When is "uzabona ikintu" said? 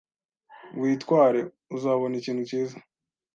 1.75-2.41